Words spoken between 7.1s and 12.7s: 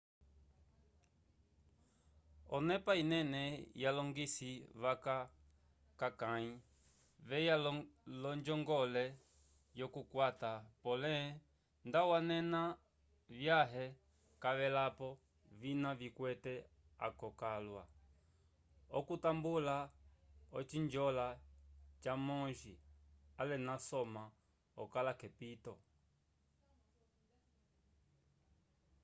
veya l'onjongole yokukwata pole nda wanena